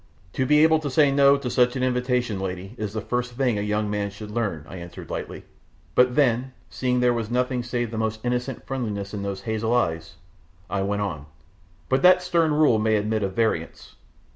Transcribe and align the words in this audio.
"To 0.33 0.47
be 0.47 0.63
able 0.63 0.79
to 0.79 0.89
say 0.89 1.11
no 1.11 1.37
to 1.37 1.47
such 1.51 1.75
an 1.75 1.83
invitation, 1.83 2.39
lady, 2.39 2.73
is 2.75 2.93
the 2.93 3.01
first 3.01 3.33
thing 3.33 3.59
a 3.59 3.61
young 3.61 3.87
man 3.87 4.09
should 4.09 4.31
learn," 4.31 4.65
I 4.67 4.77
answered 4.77 5.11
lightly; 5.11 5.43
but 5.93 6.15
then, 6.15 6.53
seeing 6.71 7.01
there 7.01 7.13
was 7.13 7.29
nothing 7.29 7.61
save 7.61 7.91
the 7.91 7.99
most 7.99 8.19
innocent 8.25 8.65
friendliness 8.65 9.13
in 9.13 9.21
those 9.21 9.41
hazel 9.41 9.75
eyes, 9.75 10.15
I 10.71 10.81
went 10.81 11.03
on, 11.03 11.27
"but 11.87 12.01
that 12.01 12.23
stern 12.23 12.51
rule 12.51 12.79
may 12.79 12.95
admit 12.95 13.21
of 13.21 13.33
variance. 13.35 13.93